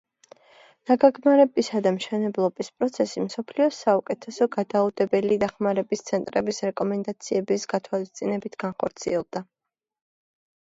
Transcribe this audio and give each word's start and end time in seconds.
დაგეგმარებისა 0.91 1.81
და 1.87 1.91
მშენებლობის 1.97 2.71
პროცესი 2.79 3.23
მსოფლიოს 3.25 3.81
საუკეთესო 3.85 4.47
გადაუდებელი 4.55 5.37
დახმარების 5.45 6.03
ცენტრების 6.09 6.63
რეკომენდაციების 6.69 7.69
გათვალისწინებით 7.75 8.57
განხორციელდა. 8.67 9.43